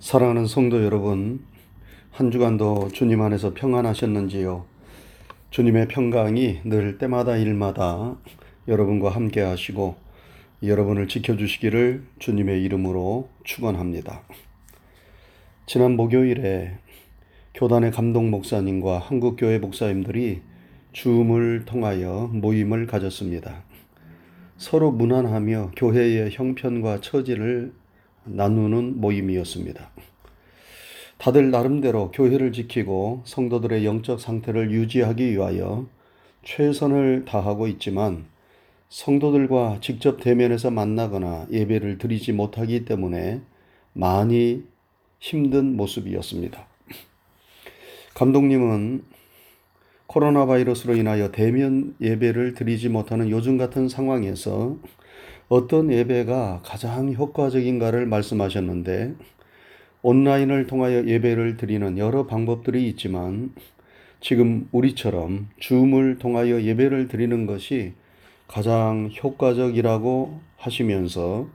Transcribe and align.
사랑하는 0.00 0.46
성도 0.46 0.84
여러분, 0.84 1.40
한 2.12 2.30
주간도 2.30 2.90
주님 2.92 3.20
안에서 3.20 3.52
평안하셨는지요? 3.52 4.64
주님의 5.50 5.88
평강이 5.88 6.60
늘 6.64 6.98
때마다 6.98 7.36
일마다 7.36 8.16
여러분과 8.68 9.10
함께 9.10 9.40
하시고 9.40 9.96
여러분을 10.62 11.08
지켜주시기를 11.08 12.04
주님의 12.20 12.62
이름으로 12.62 13.28
축원합니다. 13.42 14.22
지난 15.66 15.96
목요일에 15.96 16.78
교단의 17.54 17.90
감동 17.90 18.30
목사님과 18.30 19.00
한국교회 19.00 19.58
목사님들이 19.58 20.42
줌을 20.92 21.64
통하여 21.64 22.30
모임을 22.32 22.86
가졌습니다. 22.86 23.64
서로 24.58 24.92
무난하며 24.92 25.72
교회의 25.76 26.30
형편과 26.30 27.00
처지를 27.00 27.72
나누는 28.30 29.00
모임이었습니다. 29.00 29.90
다들 31.18 31.50
나름대로 31.50 32.10
교회를 32.12 32.52
지키고 32.52 33.22
성도들의 33.24 33.84
영적 33.84 34.20
상태를 34.20 34.70
유지하기 34.70 35.32
위하여 35.32 35.86
최선을 36.44 37.24
다하고 37.24 37.66
있지만 37.68 38.26
성도들과 38.88 39.78
직접 39.80 40.20
대면해서 40.22 40.70
만나거나 40.70 41.48
예배를 41.50 41.98
드리지 41.98 42.32
못하기 42.32 42.84
때문에 42.84 43.40
많이 43.92 44.62
힘든 45.18 45.76
모습이었습니다. 45.76 46.66
감독님은 48.14 49.02
코로나 50.06 50.46
바이러스로 50.46 50.96
인하여 50.96 51.30
대면 51.32 51.94
예배를 52.00 52.54
드리지 52.54 52.88
못하는 52.88 53.28
요즘 53.28 53.58
같은 53.58 53.88
상황에서 53.88 54.76
어떤 55.48 55.90
예배가 55.90 56.60
가장 56.62 57.12
효과적인가를 57.12 58.04
말씀하셨는데 58.04 59.14
온라인을 60.02 60.66
통하여 60.66 61.06
예배를 61.06 61.56
드리는 61.56 61.96
여러 61.96 62.26
방법들이 62.26 62.86
있지만 62.90 63.54
지금 64.20 64.68
우리처럼 64.72 65.48
줌을 65.58 66.18
통하여 66.18 66.60
예배를 66.60 67.08
드리는 67.08 67.46
것이 67.46 67.94
가장 68.46 69.10
효과적이라고 69.22 70.40
하시면서 70.56 71.48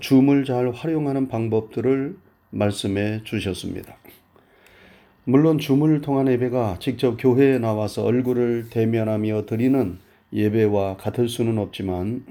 줌을 0.00 0.44
잘 0.44 0.70
활용하는 0.70 1.28
방법들을 1.28 2.16
말씀해 2.50 3.22
주셨습니다. 3.24 3.96
물론 5.24 5.58
줌을 5.58 6.00
통한 6.00 6.26
예배가 6.28 6.78
직접 6.80 7.16
교회에 7.16 7.58
나와서 7.58 8.02
얼굴을 8.04 8.68
대면하며 8.70 9.44
드리는 9.44 9.98
예배와 10.32 10.96
같을 10.96 11.28
수는 11.28 11.58
없지만 11.58 12.24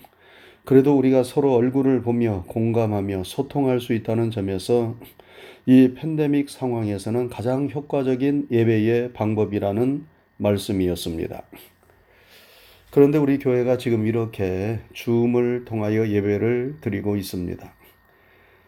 그래도 0.66 0.98
우리가 0.98 1.24
서로 1.24 1.56
얼굴을 1.56 2.02
보며 2.02 2.44
공감하며 2.48 3.24
소통할 3.24 3.80
수 3.80 3.94
있다는 3.94 4.32
점에서 4.32 4.96
이 5.66 5.94
팬데믹 5.96 6.50
상황에서는 6.50 7.30
가장 7.30 7.70
효과적인 7.70 8.48
예배의 8.52 9.14
방법이라는 9.14 10.06
말씀이었습니다. 10.38 11.44
그런데 12.92 13.18
우리 13.18 13.38
교회가 13.38 13.78
지금 13.78 14.08
이렇게 14.08 14.80
줌을 14.94 15.66
통하여 15.66 16.08
예배를 16.08 16.78
드리고 16.82 17.18
있습니다. 17.18 17.72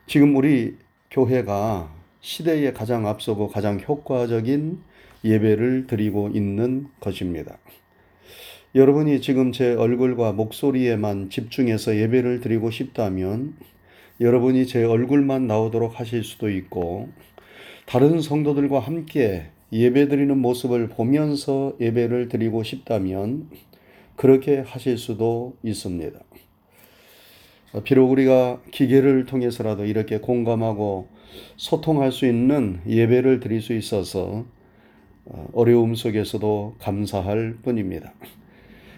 지금 0.06 0.36
우리 0.36 0.78
교회가 1.10 1.92
시대에 2.20 2.72
가장 2.72 3.08
앞서고 3.08 3.48
가장 3.48 3.80
효과적인 3.80 4.80
예배를 5.24 5.88
드리고 5.88 6.30
있는 6.34 6.88
것입니다. 7.00 7.58
여러분이 8.74 9.20
지금 9.20 9.52
제 9.52 9.74
얼굴과 9.74 10.32
목소리에만 10.32 11.30
집중해서 11.30 11.98
예배를 11.98 12.40
드리고 12.40 12.72
싶다면 12.72 13.56
여러분이 14.22 14.66
제 14.66 14.86
얼굴만 14.86 15.46
나오도록 15.46 16.00
하실 16.00 16.24
수도 16.24 16.50
있고 16.50 17.10
다른 17.86 18.22
성도들과 18.22 18.80
함께 18.80 19.48
예배 19.74 20.08
드리는 20.08 20.38
모습을 20.38 20.88
보면서 20.88 21.76
예배를 21.82 22.30
드리고 22.30 22.64
싶다면 22.64 23.50
그렇게 24.16 24.60
하실 24.60 24.98
수도 24.98 25.58
있습니다. 25.64 26.18
비록 27.84 28.10
우리가 28.10 28.62
기계를 28.72 29.26
통해서라도 29.26 29.84
이렇게 29.84 30.20
공감하고 30.20 31.10
소통할 31.58 32.14
수 32.14 32.26
있는 32.26 32.80
예배를 32.88 33.42
드릴 33.42 33.62
수 33.62 33.74
있어서 33.74 34.46
어려움 35.52 35.94
속에서도 35.94 36.76
감사할 36.80 37.58
뿐입니다. 37.64 38.14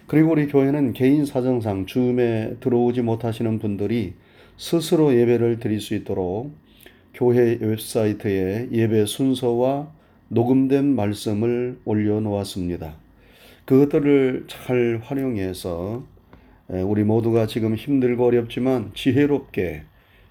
그리고 0.07 0.31
우리 0.31 0.47
교회는 0.47 0.93
개인 0.93 1.25
사정상 1.25 1.85
줌에 1.85 2.55
들어오지 2.59 3.01
못하시는 3.01 3.59
분들이 3.59 4.13
스스로 4.57 5.15
예배를 5.15 5.59
드릴 5.59 5.79
수 5.81 5.95
있도록 5.95 6.53
교회 7.13 7.57
웹사이트에 7.59 8.69
예배 8.71 9.05
순서와 9.05 9.91
녹음된 10.29 10.95
말씀을 10.95 11.79
올려놓았습니다. 11.85 12.95
그것들을 13.65 14.45
잘 14.47 14.99
활용해서 15.03 16.05
우리 16.67 17.03
모두가 17.03 17.47
지금 17.47 17.75
힘들고 17.75 18.25
어렵지만 18.25 18.91
지혜롭게 18.93 19.83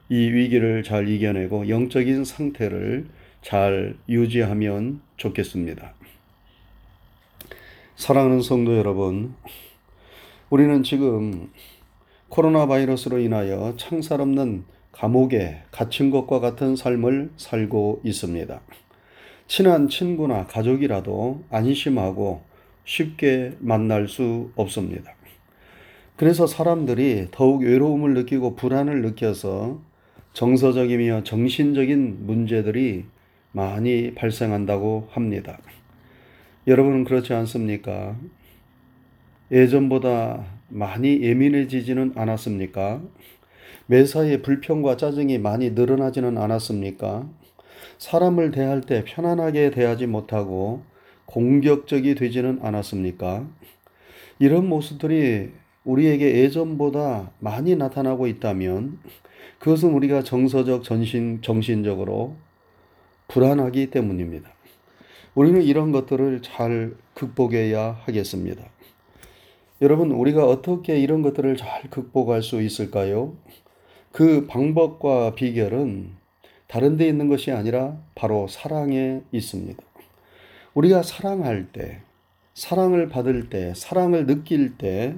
이 0.09 0.15
위기를 0.15 0.83
잘 0.83 1.09
이겨내고 1.09 1.69
영적인 1.69 2.25
상태를 2.25 3.07
잘 3.41 3.97
유지하면 4.09 5.01
좋겠습니다. 5.17 5.95
사랑하는 8.03 8.43
성도 8.43 8.77
여러분, 8.77 9.37
우리는 10.51 10.83
지금 10.83 11.53
코로나 12.29 12.67
바이러스로 12.67 13.21
인하여 13.21 13.75
창살 13.77 14.21
없는 14.21 14.65
감옥에 14.91 15.63
갇힌 15.71 16.11
것과 16.11 16.41
같은 16.41 16.75
삶을 16.75 17.31
살고 17.37 18.01
있습니다. 18.03 18.61
친한 19.47 19.89
친구나 19.89 20.49
가족이라도 20.49 21.45
안심하고 21.49 22.43
쉽게 22.85 23.53
만날 23.61 24.09
수 24.09 24.51
없습니다. 24.57 25.15
그래서 26.17 26.49
사람들이 26.49 27.29
더욱 27.31 27.63
외로움을 27.63 28.15
느끼고 28.15 28.57
불안을 28.57 29.03
느껴서 29.03 29.81
정서적이며 30.33 31.23
정신적인 31.23 32.27
문제들이 32.27 33.05
많이 33.53 34.13
발생한다고 34.17 35.07
합니다. 35.13 35.61
여러분은 36.65 37.03
그렇지 37.03 37.35
않습니까? 37.35 38.17
예전보다 39.51 40.45
많이 40.69 41.21
예민해지지는 41.21 42.13
않았습니까? 42.15 43.03
매사에 43.87 44.43
불평과 44.43 44.97
짜증이 44.97 45.39
많이 45.39 45.71
늘어나지는 45.71 46.39
않았습니까? 46.39 47.29
사람을 47.99 48.53
대할 48.53 48.81
때 48.81 49.03
편안하게 49.05 49.73
대하지 49.73 50.07
못하고 50.07 50.85
공격적이 51.27 52.15
되지는 52.15 52.61
않았습니까? 52.63 53.45
이런 54.39 54.69
모습들이 54.69 55.51
우리에게 55.85 56.43
예전보다 56.43 57.33
많이 57.41 57.75
나타나고 57.75 58.29
있다면 58.29 59.01
그것은 59.59 59.91
우리가 59.91 60.23
정서적, 60.23 60.85
전신, 60.85 61.43
정신적으로 61.43 62.37
불안하기 63.27 63.91
때문입니다. 63.91 64.49
우리는 65.35 65.63
이런 65.63 65.93
것들을 65.93 66.43
잘 66.43 66.95
극복해야 67.15 68.01
하겠습니다. 68.05 68.63
여러분, 69.81 70.13
우리가 70.13 70.47
어떻게 70.47 70.99
이런 70.99 71.23
것들을 71.23 71.57
잘 71.57 71.89
극복할 71.89 72.43
수 72.43 72.61
있을까요? 72.61 73.35
그 74.13 74.47
방법과 74.47 75.35
비결은 75.35 76.11
다른 76.67 76.97
데 76.99 77.09
있는 77.09 77.29
것이 77.29 77.51
아니라 77.51 77.97
바로 78.15 78.47
사랑에 78.47 79.23
있습니다. 79.33 79.83
우리가 80.75 81.03
사랑할 81.03 81.73
때, 81.73 82.03
사랑을 82.53 83.09
받을 83.09 83.49
때, 83.49 83.73
사랑을 83.75 84.27
느낄 84.27 84.77
때 84.77 85.17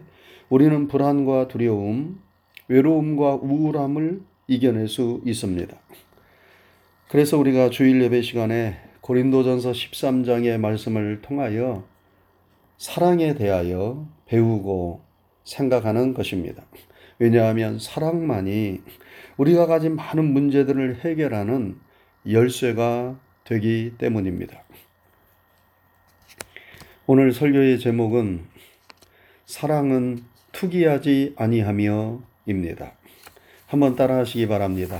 우리는 0.48 0.86
불안과 0.86 1.48
두려움, 1.48 2.20
외로움과 2.68 3.34
우울함을 3.34 4.22
이겨낼 4.46 4.88
수 4.88 5.20
있습니다. 5.24 5.76
그래서 7.08 7.36
우리가 7.36 7.70
주일 7.70 8.00
예배 8.02 8.22
시간에 8.22 8.76
고린도전서 9.04 9.72
13장의 9.72 10.58
말씀을 10.58 11.20
통하여 11.20 11.86
사랑에 12.78 13.34
대하여 13.34 14.08
배우고 14.24 15.02
생각하는 15.44 16.14
것입니다. 16.14 16.64
왜냐하면 17.18 17.78
사랑만이 17.78 18.80
우리가 19.36 19.66
가진 19.66 19.94
많은 19.94 20.24
문제들을 20.24 21.04
해결하는 21.04 21.78
열쇠가 22.30 23.20
되기 23.44 23.92
때문입니다. 23.98 24.62
오늘 27.06 27.34
설교의 27.34 27.80
제목은 27.80 28.46
사랑은 29.44 30.24
투기하지 30.52 31.34
아니하며입니다. 31.36 32.94
한번 33.66 33.96
따라 33.96 34.16
하시기 34.16 34.48
바랍니다. 34.48 34.98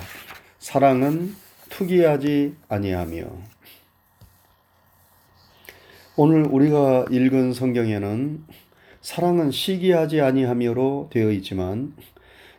사랑은 0.58 1.34
투기하지 1.70 2.54
아니하며 2.68 3.53
오늘 6.16 6.46
우리가 6.46 7.06
읽은 7.10 7.52
성경에는 7.52 8.44
사랑은 9.00 9.50
시기하지 9.50 10.20
아니하며로 10.20 11.08
되어 11.10 11.32
있지만 11.32 11.92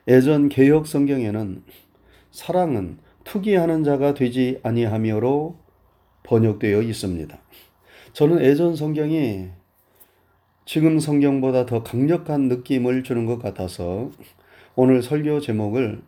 예전 0.09 0.49
개혁 0.49 0.87
성경에는 0.87 1.63
사랑은 2.31 2.97
투기하는 3.23 3.85
자가 3.85 4.13
되지 4.13 4.59
아니하며로 4.61 5.55
번역되어 6.23 6.81
있습니다. 6.81 7.37
저는 8.11 8.43
예전 8.43 8.75
성경이 8.75 9.47
지금 10.65 10.99
성경보다 10.99 11.65
더 11.65 11.81
강력한 11.81 12.49
느낌을 12.49 13.03
주는 13.03 13.25
것 13.25 13.39
같아서 13.41 14.11
오늘 14.75 15.01
설교 15.01 15.39
제목을 15.39 16.01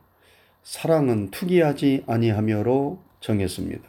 사랑은 0.64 1.32
투기하지 1.32 2.04
아니하며로 2.08 3.00
정했습니다. 3.22 3.88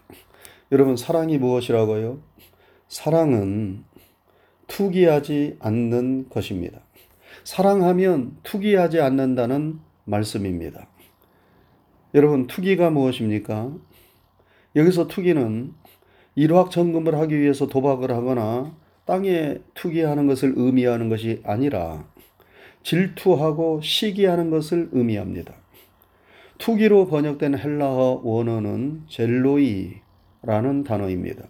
여러분 0.70 0.96
사랑이 0.96 1.38
무엇이라고요? 1.38 2.27
사랑은 2.88 3.84
투기하지 4.66 5.56
않는 5.60 6.28
것입니다. 6.30 6.80
사랑하면 7.44 8.38
투기하지 8.42 9.00
않는다는 9.00 9.78
말씀입니다. 10.04 10.88
여러분 12.14 12.46
투기가 12.46 12.90
무엇입니까? 12.90 13.72
여기서 14.74 15.06
투기는 15.06 15.74
일확천금을 16.34 17.14
하기 17.16 17.38
위해서 17.38 17.66
도박을 17.66 18.10
하거나 18.10 18.74
땅에 19.04 19.58
투기하는 19.74 20.26
것을 20.26 20.54
의미하는 20.56 21.08
것이 21.08 21.42
아니라 21.44 22.06
질투하고 22.82 23.80
시기하는 23.82 24.50
것을 24.50 24.88
의미합니다. 24.92 25.54
투기로 26.58 27.06
번역된 27.06 27.58
헬라어 27.58 28.22
원어는 28.24 29.04
젤로이라는 29.08 30.84
단어입니다. 30.84 31.44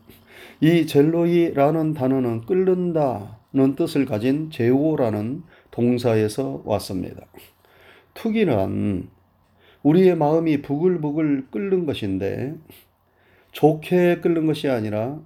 이 0.60 0.86
젤로이라는 0.86 1.94
단어는 1.94 2.42
끓는다는 2.42 3.76
뜻을 3.76 4.06
가진 4.06 4.50
제오라는 4.50 5.42
동사에서 5.70 6.62
왔습니다. 6.64 7.26
투기란 8.14 9.08
우리의 9.82 10.16
마음이 10.16 10.62
부글부글 10.62 11.46
끓는 11.50 11.86
것인데 11.86 12.54
좋게 13.52 14.20
끓는 14.20 14.46
것이 14.46 14.68
아니라 14.68 15.20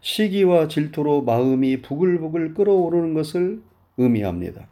시기와 0.00 0.68
질투로 0.68 1.22
마음이 1.22 1.82
부글부글 1.82 2.54
끓어오르는 2.54 3.14
것을 3.14 3.62
의미합니다. 3.96 4.68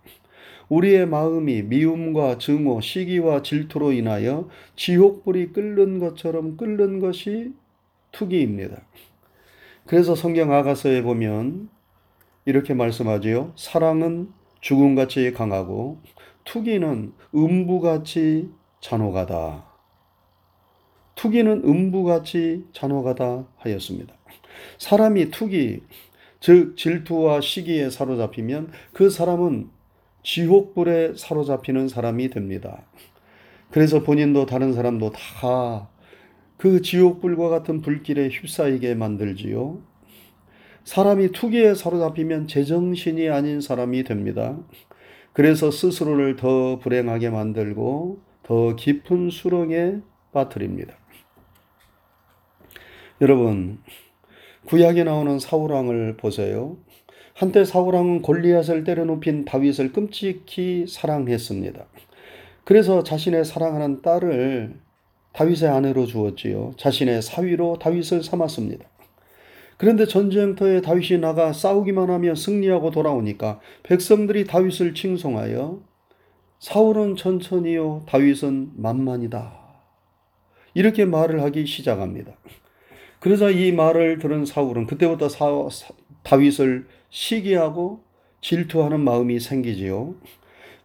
우리의 0.69 1.07
마음이 1.07 1.63
미움과 1.63 2.39
증오, 2.39 2.81
시기와 2.81 3.43
질투로 3.43 3.93
인하여 3.93 4.49
지옥불이 4.77 5.53
끓는 5.53 5.99
것처럼 5.99 6.57
끓는 6.57 7.01
것이 7.01 7.53
투기입니다. 8.13 8.83
그래서 9.91 10.15
성경 10.15 10.53
아가서에 10.53 11.03
보면 11.03 11.69
이렇게 12.45 12.75
말씀하지요. 12.75 13.55
사랑은 13.57 14.29
죽음같이 14.61 15.33
강하고 15.33 16.01
투기는 16.45 17.13
음부같이 17.35 18.51
잔혹하다. 18.81 19.65
투기는 21.17 21.65
음부같이 21.65 22.67
잔혹하다 22.73 23.49
하였습니다. 23.57 24.15
사람이 24.79 25.33
투기, 25.33 25.83
즉 26.39 26.77
질투와 26.77 27.41
시기에 27.41 27.91
사로잡히면 27.91 28.71
그 28.93 29.11
사람은 29.11 29.71
지옥불에 30.23 31.15
사로잡히는 31.17 31.89
사람이 31.89 32.31
됩니다. 32.31 32.85
그래서 33.73 34.05
본인도 34.05 34.47
다른 34.47 34.73
사람도 34.73 35.11
다 35.11 35.91
그 36.61 36.83
지옥불과 36.83 37.49
같은 37.49 37.81
불길에 37.81 38.29
휩싸이게 38.29 38.95
만들지요. 38.95 39.81
사람이 40.85 41.33
투기에 41.33 41.75
사로잡히면 41.75 42.49
제정신이 42.49 43.31
아닌 43.31 43.63
사람이 43.63 44.05
됩니다. 44.05 44.59
그래서 45.33 45.71
스스로를 45.71 46.37
더 46.37 46.79
불행하게 46.79 47.31
만들고 47.31 48.21
더 48.43 48.77
깊은 48.77 49.31
수렁에 49.31 50.01
빠뜨립니다. 50.33 50.93
여러분, 53.23 53.79
구약에 54.67 55.03
나오는 55.05 55.39
사울왕을 55.39 56.19
보세요. 56.19 56.77
한때 57.33 57.65
사울왕은 57.65 58.21
골리앗을 58.21 58.85
때려눕힌 58.85 59.47
다윗을 59.47 59.93
끔찍히 59.93 60.85
사랑했습니다. 60.87 61.87
그래서 62.65 63.03
자신의 63.03 63.47
사랑하는 63.47 64.03
딸을 64.03 64.90
다윗의 65.33 65.69
아내로 65.69 66.07
주었지요. 66.07 66.73
자신의 66.77 67.23
사위로 67.23 67.79
다윗을 67.79 68.23
삼았습니다. 68.23 68.85
그런데 69.77 70.05
전쟁터에 70.05 70.83
다윗이 70.83 71.21
나가 71.21 71.53
싸우기만 71.53 72.11
하며 72.11 72.35
승리하고 72.35 72.91
돌아오니까 72.91 73.61
백성들이 73.83 74.45
다윗을 74.45 74.95
칭송하여 74.95 75.81
사울은 76.59 77.17
천천히요, 77.17 78.05
다윗은 78.07 78.73
만만이다. 78.77 79.59
이렇게 80.75 81.07
말을 81.07 81.43
하기 81.43 81.65
시작합니다. 81.65 82.33
그러자 83.19 83.49
이 83.49 83.73
말을 83.73 84.19
들은 84.19 84.45
사울은 84.45 84.87
그때부터 84.87 85.31
사, 85.31 85.49
다윗을 86.23 86.87
시기하고 87.09 88.03
질투하는 88.43 89.01
마음이 89.01 89.41
생기지요. 89.41 90.15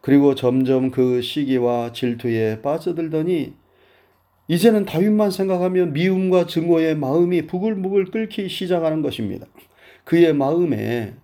그리고 0.00 0.34
점점 0.34 0.90
그 0.90 1.20
시기와 1.20 1.92
질투에 1.92 2.62
빠져들더니 2.62 3.54
이제는 4.48 4.84
다윗만 4.84 5.30
생각하면 5.30 5.92
미움과 5.92 6.46
증오의 6.46 6.96
마음이 6.96 7.46
부글부글 7.46 8.06
끓기 8.06 8.48
시작하는 8.48 9.02
것입니다. 9.02 9.46
그의 10.04 10.32
마음에 10.34 11.14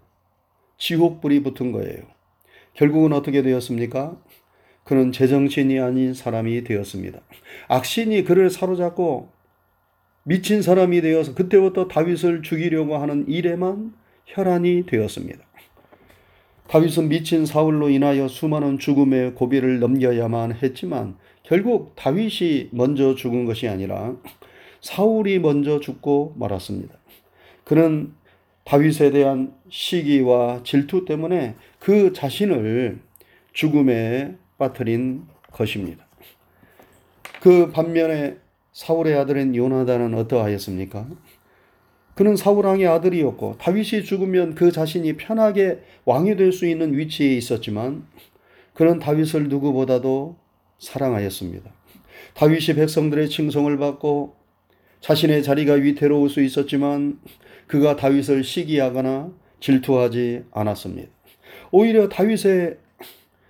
지옥불이 0.79 1.43
붙은 1.45 1.71
거예요. 1.71 2.03
결국은 2.75 3.13
어떻게 3.13 3.43
되었습니까? 3.43 4.17
그는 4.85 5.13
제정신이 5.13 5.79
아닌 5.79 6.15
사람이 6.15 6.65
되었습니다. 6.65 7.21
악신이 7.69 8.25
그를 8.25 8.51
사로잡고 8.51 9.31
미친 10.25 10.63
사람이 10.63 11.01
되어서 11.01 11.35
그때부터 11.35 11.87
다윗을 11.87 12.43
죽이려고 12.43 12.97
하는 12.97 13.29
일에만 13.29 13.95
혈안이 14.27 14.87
되었습니다. 14.87 15.41
다윗은 16.69 17.09
미친 17.09 17.45
사울로 17.45 17.91
인하여 17.91 18.29
수많은 18.29 18.79
죽음의 18.79 19.35
고비를 19.35 19.79
넘겨야만 19.79 20.55
했지만 20.63 21.17
결국 21.43 21.95
다윗이 21.97 22.69
먼저 22.73 23.15
죽은 23.15 23.45
것이 23.45 23.69
아니라 23.69 24.17
사울이 24.81 25.39
먼저 25.39 25.81
죽고 25.81 26.35
말았습니다. 26.37 26.95
그는 27.65 28.13
다윗에 28.65 29.11
대한 29.11 29.55
시기와 29.69 30.63
질투 30.65 31.05
때문에 31.05 31.55
그 31.79 32.13
자신을 32.13 33.01
죽음에 33.53 34.37
빠뜨린 34.59 35.25
것입니다. 35.53 36.07
그 37.41 37.71
반면에 37.71 38.37
사울의 38.73 39.17
아들인 39.17 39.55
요나단은 39.55 40.15
어떠하였습니까? 40.15 41.07
그는 42.15 42.37
사울 42.37 42.67
왕의 42.67 42.87
아들이었고 42.87 43.57
다윗이 43.59 44.05
죽으면 44.05 44.55
그 44.55 44.71
자신이 44.71 45.17
편하게 45.17 45.81
왕이 46.05 46.37
될 46.37 46.53
수 46.53 46.67
있는 46.67 46.97
위치에 46.97 47.35
있었지만 47.35 48.07
그는 48.75 48.99
다윗을 48.99 49.49
누구보다도 49.49 50.37
사랑하였습니다. 50.83 51.71
다윗이 52.35 52.77
백성들의 52.77 53.29
칭송을 53.29 53.79
받고 53.79 54.37
자신의 55.01 55.43
자리가 55.43 55.75
위태로울 55.75 56.29
수 56.29 56.43
있었지만 56.43 57.21
그가 57.67 57.97
다윗을 57.97 58.45
시기하거나 58.45 59.33
질투하지 59.61 60.45
않았습니다. 60.51 61.09
오히려 61.71 62.09
다윗의 62.09 62.79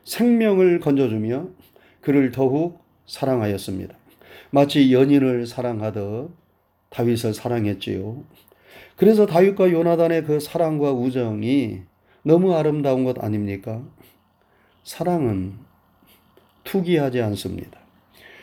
생명을 0.05 0.81
건져주며 0.81 1.49
그를 2.01 2.33
더욱 2.33 2.81
사랑하였습니다. 3.07 3.97
마치 4.51 4.93
연인을 4.93 5.47
사랑하듯 5.47 6.31
다윗을 6.91 7.33
사랑했지요. 7.33 8.25
그래서 8.97 9.25
다윗과 9.27 9.73
요나단의 9.73 10.25
그 10.25 10.39
사랑과 10.39 10.93
우정이 10.93 11.81
너무 12.23 12.55
아름다운 12.55 13.05
것 13.05 13.23
아닙니까? 13.23 13.83
사랑은 14.85 15.72
투기하지 16.65 17.21
않습니다. 17.23 17.81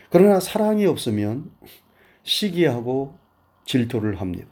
그러나 0.10 0.40
사랑이 0.40 0.86
없으면 0.86 1.52
시기하고 2.24 3.18
질투를 3.66 4.20
합니다. 4.20 4.48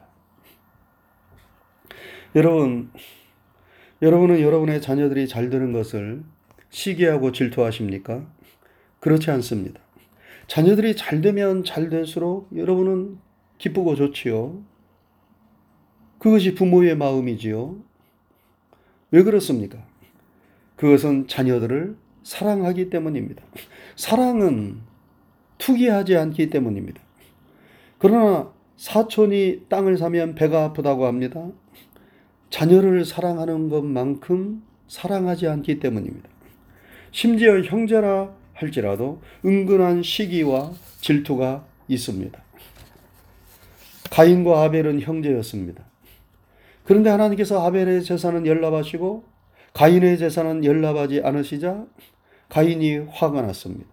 여러분, 2.36 2.90
여러분은 4.02 4.40
여러분의 4.40 4.80
자녀들이 4.80 5.26
잘 5.26 5.50
되는 5.50 5.72
것을 5.72 6.22
시기하고 6.70 7.32
질투하십니까? 7.32 8.26
그렇지 9.00 9.30
않습니다. 9.30 9.80
자녀들이 10.46 10.96
잘 10.96 11.20
되면 11.20 11.64
잘 11.64 11.88
될수록 11.88 12.48
여러분은 12.56 13.18
기쁘고 13.58 13.96
좋지요. 13.96 14.62
그것이 16.18 16.54
부모의 16.54 16.96
마음이지요. 16.96 17.76
왜 19.10 19.22
그렇습니까? 19.22 19.78
그것은 20.76 21.28
자녀들을 21.28 21.96
사랑하기 22.22 22.90
때문입니다. 22.90 23.42
사랑은 23.96 24.80
투기하지 25.58 26.16
않기 26.16 26.50
때문입니다. 26.50 27.00
그러나 27.98 28.52
사촌이 28.76 29.66
땅을 29.68 29.98
사면 29.98 30.34
배가 30.34 30.64
아프다고 30.64 31.06
합니다. 31.06 31.48
자녀를 32.50 33.04
사랑하는 33.04 33.68
것만큼 33.68 34.62
사랑하지 34.86 35.48
않기 35.48 35.80
때문입니다. 35.80 36.28
심지어 37.10 37.60
형제라 37.60 38.32
할지라도 38.54 39.20
은근한 39.44 40.02
시기와 40.02 40.72
질투가 41.00 41.66
있습니다. 41.88 42.42
가인과 44.10 44.62
아벨은 44.62 45.00
형제였습니다. 45.00 45.84
그런데 46.84 47.10
하나님께서 47.10 47.64
아벨의 47.66 48.02
재산은 48.02 48.46
연락하시고 48.46 49.24
가인의 49.74 50.18
재산은 50.18 50.64
연락하지 50.64 51.22
않으시자 51.22 51.86
가인이 52.48 52.98
화가 53.10 53.42
났습니다. 53.42 53.86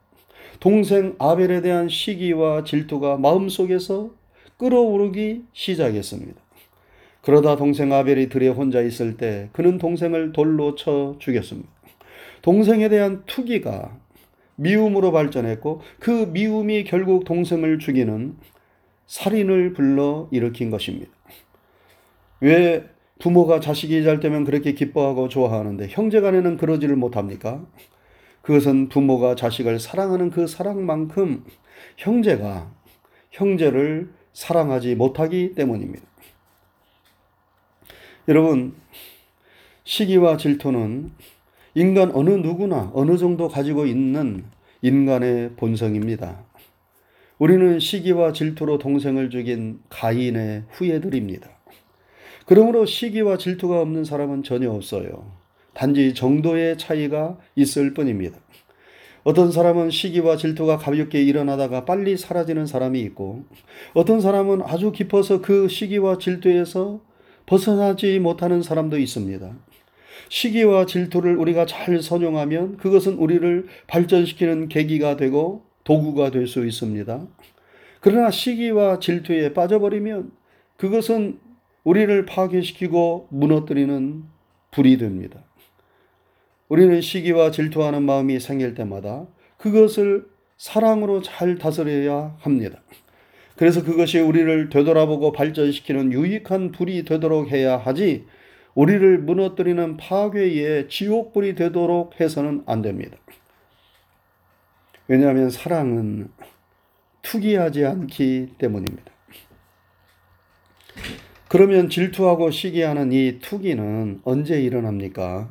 동생 0.59 1.15
아벨에 1.19 1.61
대한 1.61 1.89
시기와 1.89 2.63
질투가 2.63 3.17
마음속에서 3.17 4.11
끓어오르기 4.57 5.43
시작했습니다. 5.53 6.41
그러다 7.21 7.55
동생 7.55 7.91
아벨이 7.91 8.29
들에 8.29 8.47
혼자 8.47 8.81
있을 8.81 9.17
때 9.17 9.49
그는 9.51 9.77
동생을 9.77 10.31
돌로 10.31 10.75
쳐 10.75 11.15
죽였습니다. 11.19 11.69
동생에 12.41 12.87
대한 12.89 13.23
투기가 13.25 13.97
미움으로 14.55 15.11
발전했고 15.11 15.81
그 15.99 16.29
미움이 16.31 16.83
결국 16.85 17.25
동생을 17.25 17.79
죽이는 17.79 18.37
살인을 19.07 19.73
불러 19.73 20.29
일으킨 20.31 20.69
것입니다. 20.69 21.11
왜 22.39 22.85
부모가 23.19 23.59
자식이 23.59 24.03
잘 24.03 24.19
되면 24.19 24.43
그렇게 24.43 24.73
기뻐하고 24.73 25.29
좋아하는데 25.29 25.87
형제 25.89 26.19
간에는 26.21 26.57
그러지를 26.57 26.95
못합니까? 26.95 27.65
그것은 28.41 28.89
부모가 28.89 29.35
자식을 29.35 29.79
사랑하는 29.79 30.29
그 30.29 30.47
사랑만큼 30.47 31.43
형제가 31.97 32.71
형제를 33.31 34.13
사랑하지 34.33 34.95
못하기 34.95 35.55
때문입니다. 35.55 36.05
여러분, 38.27 38.75
시기와 39.83 40.37
질투는 40.37 41.11
인간 41.73 42.11
어느 42.13 42.31
누구나 42.31 42.91
어느 42.93 43.17
정도 43.17 43.47
가지고 43.47 43.85
있는 43.85 44.45
인간의 44.81 45.51
본성입니다. 45.55 46.43
우리는 47.37 47.79
시기와 47.79 48.31
질투로 48.33 48.77
동생을 48.77 49.29
죽인 49.29 49.79
가인의 49.89 50.63
후예들입니다. 50.69 51.54
그러므로 52.45 52.85
시기와 52.85 53.37
질투가 53.37 53.81
없는 53.81 54.05
사람은 54.05 54.43
전혀 54.43 54.71
없어요. 54.71 55.31
단지 55.73 56.13
정도의 56.13 56.77
차이가 56.77 57.37
있을 57.55 57.93
뿐입니다. 57.93 58.39
어떤 59.23 59.51
사람은 59.51 59.89
시기와 59.89 60.37
질투가 60.37 60.77
가볍게 60.77 61.23
일어나다가 61.23 61.83
빨리 61.83 62.15
사라지는 62.15 62.67
사람이 62.67 62.99
있고, 63.01 63.43
어떤 63.93 64.21
사람은 64.21 64.61
아주 64.63 64.91
깊어서 64.91 65.41
그 65.41 65.67
시기와 65.67 66.19
질투에서 66.19 67.01
벗어나지 67.47 68.19
못하는 68.19 68.61
사람도 68.61 68.99
있습니다. 68.99 69.51
시기와 70.29 70.85
질투를 70.85 71.37
우리가 71.37 71.65
잘 71.65 72.01
선용하면 72.01 72.77
그것은 72.77 73.15
우리를 73.15 73.65
발전시키는 73.87 74.69
계기가 74.69 75.17
되고 75.17 75.65
도구가 75.83 76.31
될 76.31 76.47
수 76.47 76.65
있습니다. 76.65 77.27
그러나 77.99 78.29
시기와 78.31 78.99
질투에 78.99 79.53
빠져버리면 79.53 80.31
그것은 80.77 81.39
우리를 81.85 82.25
파괴시키고 82.25 83.27
무너뜨리는 83.29 84.23
불이 84.71 84.97
됩니다. 84.97 85.39
우리는 86.67 86.99
시기와 86.99 87.51
질투하는 87.51 88.03
마음이 88.03 88.39
생길 88.39 88.73
때마다 88.73 89.27
그것을 89.57 90.27
사랑으로 90.57 91.21
잘 91.21 91.57
다스려야 91.57 92.35
합니다. 92.39 92.81
그래서 93.55 93.83
그것이 93.83 94.19
우리를 94.19 94.69
되돌아보고 94.69 95.31
발전시키는 95.31 96.11
유익한 96.11 96.71
불이 96.71 97.05
되도록 97.05 97.51
해야 97.51 97.77
하지 97.77 98.25
우리를 98.73 99.19
무너뜨리는 99.19 99.95
파괴의 99.97 100.89
지옥불이 100.89 101.55
되도록 101.55 102.19
해서는 102.19 102.63
안 102.65 102.81
됩니다. 102.81 103.15
왜냐하면 105.07 105.49
사랑은 105.51 106.29
투기하지 107.21 107.85
않기 107.85 108.55
때문입니다. 108.57 109.11
그러면 111.55 111.87
질투하고 111.87 112.51
시기하는 112.51 113.13
이 113.13 113.39
투기는 113.39 114.19
언제 114.25 114.61
일어납니까? 114.61 115.49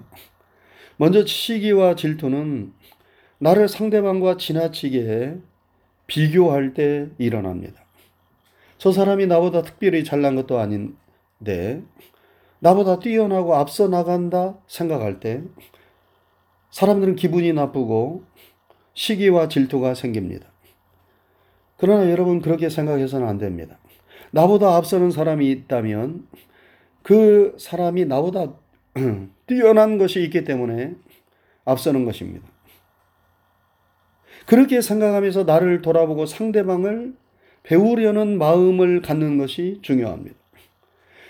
먼저 0.99 1.25
시기와 1.25 1.94
질투는 1.94 2.75
나를 3.38 3.68
상대방과 3.68 4.37
지나치게 4.37 5.38
비교할 6.06 6.75
때 6.75 7.08
일어납니다. 7.16 7.80
저 8.76 8.92
사람이 8.92 9.28
나보다 9.28 9.62
특별히 9.62 10.04
잘난 10.04 10.37
것도 10.37 10.58
아닌데 10.58 11.82
나보다 12.58 12.99
뛰어나고 12.99 13.54
앞서 13.54 13.88
나간다 13.88 14.58
생각할 14.66 15.20
때 15.20 15.42
사람들은 16.68 17.16
기분이 17.16 17.54
나쁘고 17.54 18.25
시기와 18.92 19.49
질투가 19.49 19.94
생깁니다. 19.94 20.49
그러나 21.78 22.11
여러분 22.11 22.42
그렇게 22.42 22.68
생각해서는 22.68 23.26
안 23.26 23.38
됩니다. 23.38 23.78
나보다 24.35 24.75
앞서는 24.75 25.12
사람이 25.12 25.49
있다면 25.49 26.26
그 27.03 27.55
사람이 27.57 28.07
나보다 28.07 28.53
뛰어난 29.47 29.97
것이 29.97 30.23
있기 30.25 30.43
때문에 30.43 30.95
앞서는 31.64 32.05
것입니다. 32.05 32.45
그렇게 34.47 34.81
생각하면서 34.81 35.45
나를 35.45 35.83
돌아보고 35.83 36.26
상대방을 36.26 37.14
배우려는 37.62 38.37
마음을 38.37 39.03
갖는 39.03 39.38
것이 39.38 39.79
중요합니다. 39.83 40.37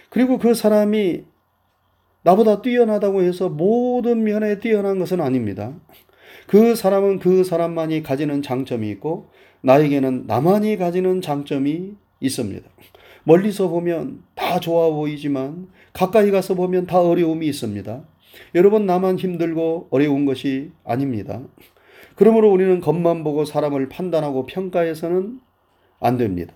그리고 0.08 0.38
그 0.38 0.54
사람이 0.54 1.24
나보다 2.22 2.62
뛰어나다고 2.62 3.22
해서 3.22 3.50
모든 3.50 4.24
면에 4.24 4.60
뛰어난 4.60 4.98
것은 4.98 5.20
아닙니다. 5.20 5.74
그 6.46 6.74
사람은 6.74 7.18
그 7.18 7.44
사람만이 7.44 8.02
가지는 8.02 8.40
장점이 8.40 8.88
있고 8.92 9.28
나에게는 9.60 10.24
나만이 10.26 10.78
가지는 10.78 11.20
장점이 11.20 11.96
있습니다. 12.20 12.68
멀리서 13.24 13.68
보면 13.68 14.22
다 14.34 14.60
좋아 14.60 14.90
보이지만 14.90 15.68
가까이 15.92 16.30
가서 16.30 16.54
보면 16.54 16.86
다 16.86 17.00
어려움이 17.00 17.46
있습니다. 17.46 18.04
여러분, 18.54 18.86
나만 18.86 19.18
힘들고 19.18 19.88
어려운 19.90 20.24
것이 20.24 20.72
아닙니다. 20.84 21.40
그러므로 22.16 22.50
우리는 22.52 22.80
겉만 22.80 23.24
보고 23.24 23.44
사람을 23.44 23.88
판단하고 23.88 24.46
평가해서는 24.46 25.40
안 26.00 26.16
됩니다. 26.16 26.54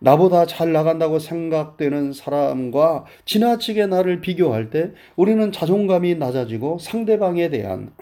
나보다 0.00 0.46
잘 0.46 0.72
나간다고 0.72 1.20
생각되는 1.20 2.12
사람과 2.12 3.04
지나치게 3.24 3.86
나를 3.86 4.20
비교할 4.20 4.70
때 4.70 4.90
우리는 5.14 5.52
자존감이 5.52 6.16
낮아지고 6.16 6.78
상대방에 6.78 7.50
대한 7.50 7.92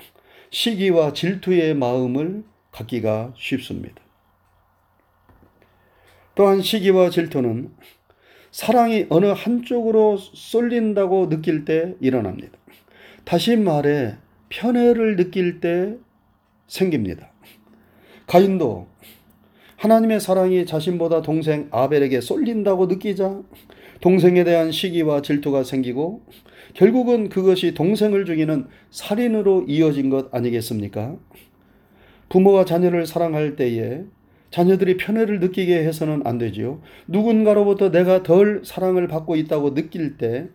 시기와 0.49 1.12
질투의 1.12 1.75
마음을 1.75 2.42
갖기가 2.73 3.35
쉽습니다. 3.37 3.97
또한 6.40 6.62
시기와 6.62 7.11
질투는 7.11 7.68
사랑이 8.50 9.04
어느 9.11 9.26
한쪽으로 9.26 10.16
쏠린다고 10.16 11.28
느낄 11.28 11.66
때 11.66 11.94
일어납니다. 12.00 12.56
다시 13.26 13.59
말해 13.59 14.14
편애를 14.49 15.16
느낄 15.16 15.61
때 15.61 15.99
생깁니다. 16.66 17.30
가인도 18.26 18.87
하나님의 19.76 20.18
사랑이 20.18 20.64
자신보다 20.64 21.20
동생 21.20 21.68
아벨에게 21.73 22.23
쏠린다고 22.23 22.87
느끼자 22.87 23.42
동생에 24.00 24.42
대한 24.42 24.73
시기와 24.73 25.20
질투가 25.20 25.62
생기고 25.62 26.23
결국은 26.73 27.28
그것이 27.28 27.75
동생을 27.75 28.25
죽이는 28.25 28.66
살인으로 28.88 29.66
이어진 29.68 30.09
것 30.09 30.35
아니겠습니까? 30.35 31.18
부모가 32.30 32.64
자녀를 32.64 33.06
사랑할 33.06 33.56
때에 33.56 34.04
자녀들이 34.50 34.97
편애를 34.97 35.40
느끼게 35.40 35.85
해서는 35.85 36.23
안 36.25 36.38
되지요. 36.38 36.80
누군가로부터 37.07 37.90
내가 37.90 38.23
덜 38.23 38.62
사랑을 38.64 39.07
받고 39.09 39.37
있다고 39.37 39.75
느낄 39.75 40.16
때 40.16 40.49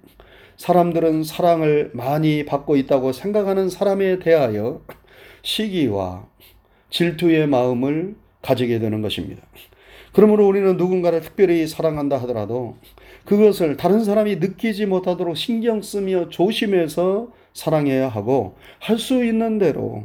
사람들은 0.58 1.24
사랑을 1.24 1.92
많이 1.94 2.46
받고 2.46 2.76
있다고 2.78 3.12
생각하는 3.14 3.70
사람에 3.70 4.20
대하여 4.20 4.82
시기와 5.44 6.28
질투의 6.90 7.48
마음을 7.48 8.16
가지게 8.42 8.80
되는 8.80 9.02
것입니다. 9.02 9.42
그러므로 10.14 10.48
우리는 10.48 10.78
누군가를 10.78 11.22
특별히 11.22 11.68
사랑한다 11.68 12.18
하더라도 12.22 12.78
그것을 13.26 13.76
다른 13.76 14.04
사람이 14.04 14.38
느끼지 14.38 14.86
못하도록 14.86 15.36
신경 15.36 15.82
쓰며 15.82 16.30
조심해서 16.30 17.30
사랑해야 17.54 18.08
하고 18.08 18.56
할 18.80 18.98
수 18.98 19.24
있는 19.26 19.58
대로 19.58 20.04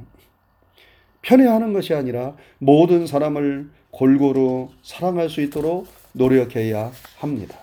편애하는 1.22 1.72
것이 1.72 1.94
아니라 1.94 2.34
모든 2.58 3.06
사람을 3.06 3.70
골고루 3.90 4.68
사랑할 4.82 5.28
수 5.28 5.40
있도록 5.40 5.86
노력해야 6.12 6.92
합니다. 7.18 7.58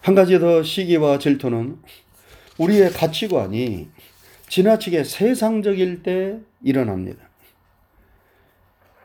한 0.00 0.14
가지 0.14 0.38
더 0.38 0.62
시기와 0.62 1.18
질투는 1.18 1.78
우리의 2.58 2.90
가치관이 2.90 3.88
지나치게 4.48 5.04
세상적일 5.04 6.02
때 6.02 6.40
일어납니다. 6.62 7.28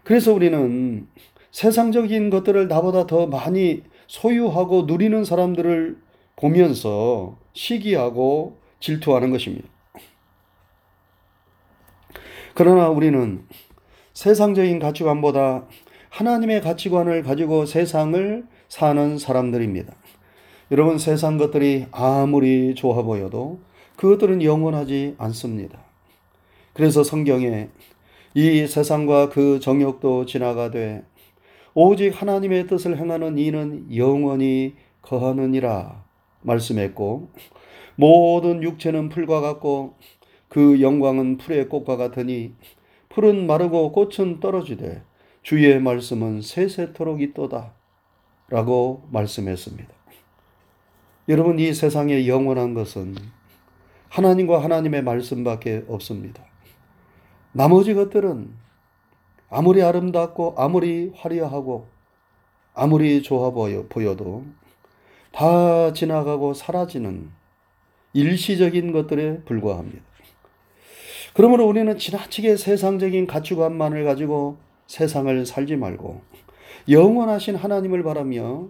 그래서 0.04 0.34
우리는 0.34 1.08
세상적인 1.52 2.30
것들을 2.30 2.68
나보다 2.68 3.08
더 3.08 3.28
많이 3.28 3.84
소유하고 4.08 4.84
누리는 4.84 5.24
사람들을 5.24 5.98
보면서 6.36 7.38
시기하고 7.54 8.60
질투하는 8.80 9.32
것입니다. 9.32 9.68
그러나 12.54 12.90
우리는 12.90 13.46
세상적인 14.16 14.80
가치관보다 14.80 15.66
하나님의 16.10 16.62
가치관을 16.62 17.22
가지고 17.22 17.66
세상을 17.66 18.46
사는 18.70 19.18
사람들입니다. 19.18 19.94
여러분 20.72 20.98
세상 20.98 21.38
것들이 21.38 21.88
아무리 21.92 22.74
좋아 22.76 23.04
보여도 23.04 23.60
그것들은 23.98 24.42
영원하지 24.42 25.16
않습니다. 25.18 25.80
그래서 26.74 27.04
성경에 27.04 27.68
이 28.34 28.66
세상과 28.66 29.30
그 29.30 29.60
정욕도 29.60 30.26
지나가되 30.26 31.04
오직 31.74 32.10
하나님의 32.10 32.68
뜻을 32.68 32.98
행하는 32.98 33.38
이는 33.38 33.94
영원히 33.96 34.76
거하느니라 35.02 36.06
말씀했고 36.42 37.30
모든 37.98 38.64
육체는 38.64 39.10
풀과 39.10 39.42
같고 39.42 39.96
그 40.48 40.82
영광은 40.82 41.38
풀의 41.38 41.68
꽃과 41.68 41.98
같으니 41.98 42.54
풀은 43.16 43.48
마르고 43.48 43.94
꽃은 43.94 44.42
떨어지되 44.42 45.02
주의 45.42 45.80
말씀은 45.80 46.42
세세토록 46.42 47.22
있도다 47.22 47.74
라고 48.50 49.08
말씀했습니다. 49.10 49.88
여러분 51.30 51.58
이 51.58 51.74
세상에 51.74 52.28
영원한 52.28 52.74
것은 52.74 53.16
하나님과 54.10 54.62
하나님의 54.62 55.02
말씀밖에 55.04 55.86
없습니다. 55.88 56.44
나머지 57.54 57.94
것들은 57.94 58.54
아무리 59.50 59.82
아름답고 59.82 60.56
아무리 60.58 61.14
화려하고 61.16 61.88
아무리 62.74 63.22
좋아 63.22 63.52
보여, 63.52 63.86
보여도 63.88 64.44
다 65.32 65.94
지나가고 65.94 66.54
사라지는 66.54 67.32
일시적인 68.12 68.92
것들에 68.92 69.44
불과합니다. 69.46 70.15
그러므로 71.36 71.68
우리는 71.68 71.98
지나치게 71.98 72.56
세상적인 72.56 73.28
가치관만을 73.28 74.06
가지고 74.06 74.56
세상을 74.88 75.46
살지 75.46 75.76
말고 75.76 76.22
영원하신 76.90 77.58
하나님을 77.58 78.04
바라며 78.04 78.70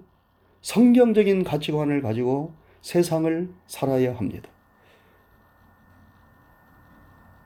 성경적인 0.62 1.44
가치관을 1.44 2.02
가지고 2.02 2.54
세상을 2.82 3.50
살아야 3.68 4.16
합니다. 4.16 4.50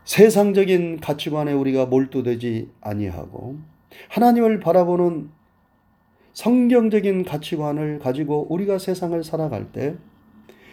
세상적인 0.06 1.02
가치관에 1.02 1.52
우리가 1.52 1.86
몰두되지 1.88 2.72
아니하고 2.80 3.58
하나님을 4.08 4.62
바라보는 4.62 5.32
성경적인 6.32 7.26
가치관을 7.26 8.00
가지고 8.00 8.48
우리가 8.50 8.80
세상을 8.80 9.22
살아갈 9.26 9.74
때 9.74 9.98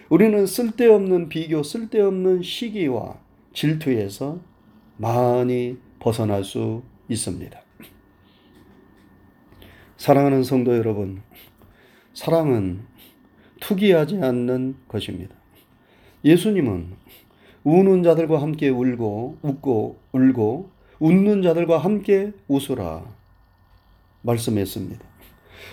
우리는 0.09 0.47
쓸데없는 0.47 1.29
비교, 1.31 1.65
쓸데없는 1.65 2.43
시기와 2.43 3.26
질투에서 3.57 4.39
많이 4.99 5.79
벗어날 5.99 6.45
수 6.45 6.83
있습니다. 7.09 7.59
사랑하는 9.97 10.43
성도 10.43 10.77
여러분, 10.77 11.23
사랑은 12.13 12.83
투기하지 13.61 14.19
않는 14.23 14.77
것입니다. 14.87 15.35
예수님은 16.23 16.93
우는 17.65 18.03
자들과 18.03 18.43
함께 18.43 18.69
울고 18.69 19.39
웃고 19.41 19.97
울고 20.13 20.71
웃는 21.01 21.41
자들과 21.41 21.79
함께 21.79 22.33
웃으라 22.49 23.07
말씀했습니다. 24.21 25.03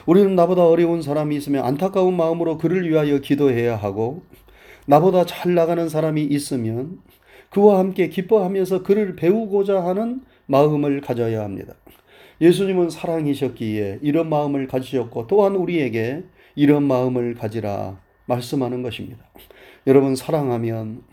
우리는 0.06 0.36
나보다 0.36 0.66
어려운 0.66 1.02
사람이 1.02 1.36
있으면 1.36 1.66
안타까운 1.66 2.16
마음으로 2.16 2.58
그를 2.58 2.90
위하여 2.90 3.20
기도해야 3.20 3.75
하고 3.75 4.24
나보다 4.86 5.25
잘 5.25 5.54
나가는 5.54 5.90
사람이 5.90 6.24
있으면 6.24 7.02
그와 7.53 7.77
함께 7.77 8.10
기뻐하면서 8.10 8.81
그를 8.81 9.15
배우고자 9.15 9.83
하는 9.83 10.22
마음을 10.48 11.01
가져야 11.01 11.43
합니다. 11.43 11.75
예수님은 12.41 12.89
사랑이셨기에 12.89 14.00
이런 14.01 14.27
마음을 14.27 14.67
가지셨고 14.67 15.27
또한 15.27 15.55
우리에게 15.55 16.24
이런 16.55 16.83
마음을 16.83 17.36
가지라 17.36 18.00
말씀하는 18.25 18.82
것입니다. 18.82 19.23
여러분 19.86 20.15
사랑하면 20.15 21.04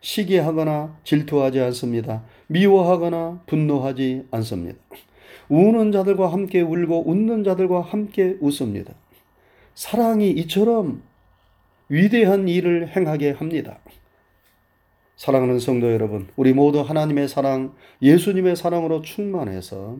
시기하거나 0.00 0.96
질투하지 1.02 1.60
않습니다. 1.60 2.22
미워하거나 2.46 3.42
분노하지 3.46 4.26
않습니다. 4.30 4.78
우는 5.48 5.90
자들과 5.90 6.32
함께 6.32 6.60
울고 6.60 7.10
웃는 7.10 7.42
자들과 7.42 7.80
함께 7.80 8.36
웃습니다. 8.40 8.94
사랑이 9.74 10.30
이처럼 10.30 11.02
위대한 11.88 12.46
일을 12.46 12.94
행하게 12.94 13.32
합니다. 13.32 13.80
사랑하는 15.18 15.58
성도 15.58 15.92
여러분, 15.92 16.28
우리 16.36 16.52
모두 16.52 16.80
하나님의 16.80 17.26
사랑, 17.26 17.74
예수님의 18.00 18.54
사랑으로 18.54 19.02
충만해서 19.02 19.98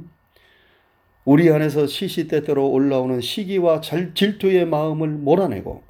우리 1.25 1.51
안에서 1.51 1.89
시시때때로 1.89 2.71
올라오는 2.71 3.21
시기와 3.21 3.81
질투의 3.81 4.67
마음을 4.67 5.09
몰아내고 5.09 5.83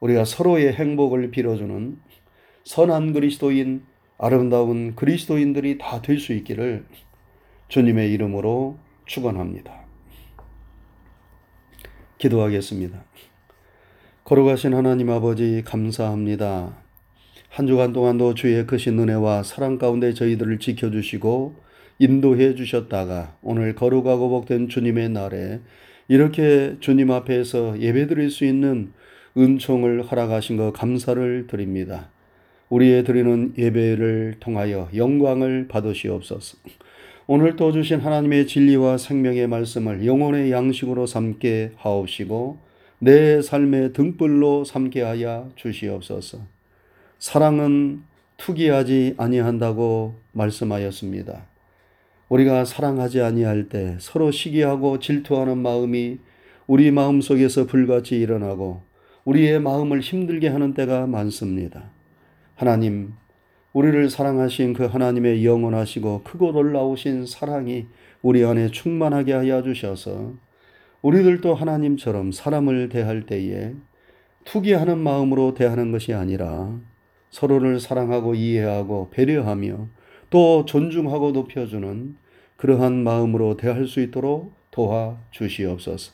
우리가 0.00 0.24
서로의 0.24 0.72
행복을 0.72 1.30
빌어주는 1.30 2.00
선한 2.64 3.12
그리스도인, 3.12 3.84
아름다운 4.16 4.96
그리스도인들이 4.96 5.76
다 5.76 6.00
될 6.00 6.18
수 6.18 6.32
있기를 6.32 6.86
주님의 7.68 8.10
이름으로 8.10 8.78
축원합니다. 9.04 9.82
기도하겠습니다. 12.16 13.04
걸어가신 14.24 14.72
하나님 14.72 15.10
아버지 15.10 15.62
감사합니다. 15.62 16.81
한 17.52 17.66
주간 17.66 17.92
동안도 17.92 18.32
주의 18.32 18.66
크신 18.66 18.98
은혜와 18.98 19.42
사랑 19.42 19.76
가운데 19.76 20.14
저희들을 20.14 20.58
지켜주시고 20.58 21.54
인도해 21.98 22.54
주셨다가 22.54 23.36
오늘 23.42 23.74
거룩하고 23.74 24.30
복된 24.30 24.70
주님의 24.70 25.10
날에 25.10 25.60
이렇게 26.08 26.76
주님 26.80 27.10
앞에서 27.10 27.78
예배 27.78 28.06
드릴 28.06 28.30
수 28.30 28.46
있는 28.46 28.94
은총을 29.36 30.04
허락하신 30.04 30.56
것 30.56 30.72
감사를 30.72 31.46
드립니다. 31.46 32.08
우리의 32.70 33.04
드리는 33.04 33.52
예배를 33.58 34.36
통하여 34.40 34.88
영광을 34.96 35.68
받으시옵소서. 35.68 36.56
오늘 37.26 37.56
또 37.56 37.70
주신 37.70 38.00
하나님의 38.00 38.46
진리와 38.46 38.96
생명의 38.96 39.46
말씀을 39.46 40.06
영혼의 40.06 40.52
양식으로 40.52 41.04
삼게 41.04 41.72
하옵시고 41.76 42.60
내 42.98 43.42
삶의 43.42 43.92
등불로 43.92 44.64
삼게 44.64 45.02
하여 45.02 45.50
주시옵소서. 45.56 46.51
사랑은 47.22 48.02
투기하지 48.36 49.14
아니한다고 49.16 50.16
말씀하였습니다. 50.32 51.46
우리가 52.28 52.64
사랑하지 52.64 53.20
아니할 53.20 53.68
때 53.68 53.96
서로 54.00 54.32
시기하고 54.32 54.98
질투하는 54.98 55.56
마음이 55.58 56.18
우리 56.66 56.90
마음 56.90 57.20
속에서 57.20 57.66
불같이 57.66 58.18
일어나고 58.18 58.82
우리의 59.24 59.60
마음을 59.60 60.00
힘들게 60.00 60.48
하는 60.48 60.74
때가 60.74 61.06
많습니다. 61.06 61.84
하나님, 62.56 63.12
우리를 63.72 64.10
사랑하신 64.10 64.72
그 64.72 64.86
하나님의 64.86 65.46
영원하시고 65.46 66.24
크고 66.24 66.50
놀라우신 66.50 67.26
사랑이 67.26 67.86
우리 68.20 68.44
안에 68.44 68.72
충만하게 68.72 69.32
하여 69.32 69.62
주셔서 69.62 70.32
우리들도 71.02 71.54
하나님처럼 71.54 72.32
사람을 72.32 72.88
대할 72.88 73.26
때에 73.26 73.74
투기하는 74.44 74.98
마음으로 74.98 75.54
대하는 75.54 75.92
것이 75.92 76.12
아니라 76.12 76.80
서로를 77.32 77.80
사랑하고 77.80 78.36
이해하고 78.36 79.10
배려하며 79.10 79.88
또 80.30 80.64
존중하고 80.64 81.32
높여주는 81.32 82.14
그러한 82.56 83.02
마음으로 83.02 83.56
대할 83.56 83.88
수 83.88 84.00
있도록 84.00 84.52
도와 84.70 85.18
주시옵소서. 85.32 86.12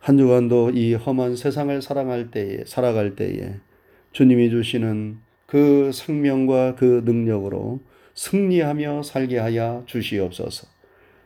한 0.00 0.18
주간도 0.18 0.70
이 0.70 0.94
험한 0.94 1.36
세상을 1.36 1.80
사랑할 1.80 2.30
때에 2.30 2.64
살아갈 2.66 3.14
때에 3.14 3.54
주님이 4.12 4.50
주시는 4.50 5.18
그 5.46 5.90
생명과 5.92 6.74
그 6.74 7.02
능력으로 7.04 7.80
승리하며 8.14 9.02
살게 9.02 9.38
하여 9.38 9.84
주시옵소서. 9.86 10.68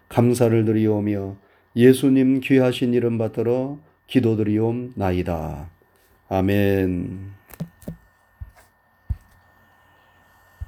감사를 0.09 0.65
드리오며 0.65 1.37
예수님 1.77 2.41
귀하신 2.41 2.95
이름 2.95 3.17
받들어 3.17 3.79
기도드리옵나이다. 4.09 5.71
아멘. 6.29 7.40